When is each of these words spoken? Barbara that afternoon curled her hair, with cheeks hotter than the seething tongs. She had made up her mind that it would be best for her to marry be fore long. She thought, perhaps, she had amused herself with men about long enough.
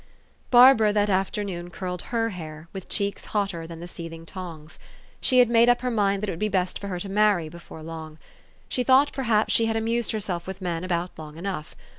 Barbara 0.49 0.91
that 0.93 1.11
afternoon 1.11 1.69
curled 1.69 2.01
her 2.09 2.29
hair, 2.29 2.67
with 2.73 2.89
cheeks 2.89 3.25
hotter 3.25 3.67
than 3.67 3.81
the 3.81 3.87
seething 3.87 4.25
tongs. 4.25 4.79
She 5.19 5.37
had 5.37 5.47
made 5.47 5.69
up 5.69 5.81
her 5.81 5.91
mind 5.91 6.23
that 6.23 6.29
it 6.29 6.31
would 6.31 6.39
be 6.39 6.49
best 6.49 6.79
for 6.79 6.87
her 6.87 6.99
to 7.01 7.07
marry 7.07 7.49
be 7.49 7.59
fore 7.59 7.83
long. 7.83 8.17
She 8.67 8.83
thought, 8.83 9.13
perhaps, 9.13 9.53
she 9.53 9.67
had 9.67 9.75
amused 9.75 10.11
herself 10.11 10.47
with 10.47 10.59
men 10.59 10.83
about 10.83 11.11
long 11.19 11.37
enough. 11.37 11.75